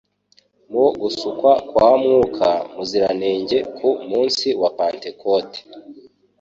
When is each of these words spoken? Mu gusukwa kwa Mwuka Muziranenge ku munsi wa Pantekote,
Mu 0.71 0.85
gusukwa 1.01 1.51
kwa 1.69 1.89
Mwuka 2.01 2.49
Muziranenge 2.73 3.57
ku 3.75 3.89
munsi 4.09 4.47
wa 4.61 4.69
Pantekote, 4.77 5.59